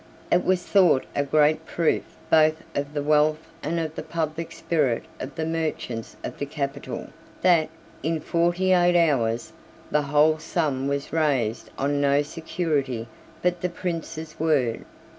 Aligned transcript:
It 0.31 0.43
was 0.43 0.63
thought 0.65 1.05
a 1.15 1.23
great 1.23 1.63
proof, 1.67 2.01
both 2.31 2.63
of 2.73 2.95
the 2.95 3.03
wealth 3.03 3.51
and 3.61 3.79
of 3.79 3.93
the 3.93 4.01
public 4.01 4.51
spirit 4.51 5.03
of 5.19 5.35
the 5.35 5.45
merchants 5.45 6.17
of 6.23 6.39
the 6.39 6.47
capital, 6.47 7.09
that, 7.43 7.69
in 8.01 8.19
forty 8.19 8.73
eight 8.73 8.95
hours, 8.97 9.53
the 9.91 10.01
whole 10.01 10.39
sum 10.39 10.87
was 10.87 11.13
raised 11.13 11.69
on 11.77 12.01
no 12.01 12.23
security 12.23 13.07
but 13.43 13.61
the 13.61 13.69
Prince's 13.69 14.39
word. 14.39 14.85